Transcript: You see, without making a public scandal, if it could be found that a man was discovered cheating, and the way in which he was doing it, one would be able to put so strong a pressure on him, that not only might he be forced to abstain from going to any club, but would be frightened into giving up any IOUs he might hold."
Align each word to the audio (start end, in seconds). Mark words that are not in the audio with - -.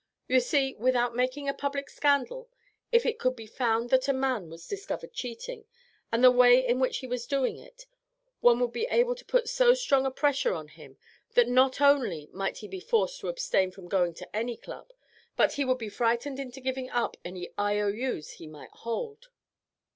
You 0.27 0.39
see, 0.39 0.73
without 0.79 1.15
making 1.15 1.47
a 1.47 1.53
public 1.53 1.87
scandal, 1.87 2.49
if 2.91 3.05
it 3.05 3.19
could 3.19 3.35
be 3.35 3.45
found 3.45 3.91
that 3.91 4.07
a 4.07 4.13
man 4.13 4.49
was 4.49 4.67
discovered 4.67 5.13
cheating, 5.13 5.65
and 6.11 6.23
the 6.23 6.31
way 6.31 6.65
in 6.65 6.79
which 6.79 6.97
he 6.97 7.07
was 7.07 7.27
doing 7.27 7.55
it, 7.59 7.85
one 8.39 8.59
would 8.61 8.71
be 8.71 8.87
able 8.87 9.13
to 9.13 9.23
put 9.23 9.47
so 9.47 9.75
strong 9.75 10.07
a 10.07 10.09
pressure 10.09 10.55
on 10.55 10.69
him, 10.69 10.97
that 11.35 11.47
not 11.47 11.79
only 11.81 12.27
might 12.33 12.57
he 12.57 12.67
be 12.67 12.79
forced 12.79 13.19
to 13.19 13.27
abstain 13.27 13.69
from 13.69 13.87
going 13.87 14.15
to 14.15 14.35
any 14.35 14.57
club, 14.57 14.91
but 15.35 15.53
would 15.55 15.77
be 15.77 15.87
frightened 15.87 16.39
into 16.39 16.59
giving 16.61 16.89
up 16.89 17.15
any 17.23 17.51
IOUs 17.59 18.37
he 18.37 18.47
might 18.47 18.71
hold." 18.71 19.29